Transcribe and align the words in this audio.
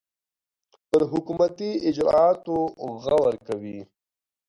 پر 0.87 1.01
حکومتي 1.11 1.69
اجرآتو 1.89 2.57
غور 3.03 3.33
کوي. 3.47 3.79